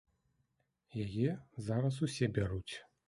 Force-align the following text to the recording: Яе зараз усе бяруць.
Яе 1.03 1.29
зараз 1.67 2.01
усе 2.09 2.31
бяруць. 2.39 2.75